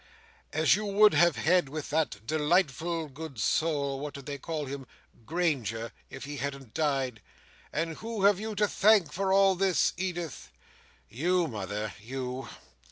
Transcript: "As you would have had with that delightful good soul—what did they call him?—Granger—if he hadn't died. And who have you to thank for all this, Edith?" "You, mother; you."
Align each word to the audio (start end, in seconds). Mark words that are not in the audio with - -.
"As 0.51 0.75
you 0.75 0.83
would 0.87 1.13
have 1.13 1.35
had 1.35 1.69
with 1.69 1.91
that 1.91 2.25
delightful 2.25 3.07
good 3.07 3.39
soul—what 3.39 4.15
did 4.15 4.25
they 4.25 4.39
call 4.39 4.65
him?—Granger—if 4.65 6.23
he 6.23 6.37
hadn't 6.37 6.73
died. 6.73 7.21
And 7.71 7.97
who 7.97 8.23
have 8.23 8.39
you 8.39 8.55
to 8.55 8.67
thank 8.67 9.13
for 9.13 9.31
all 9.31 9.53
this, 9.53 9.93
Edith?" 9.97 10.49
"You, 11.07 11.45
mother; 11.47 11.93
you." 12.01 12.49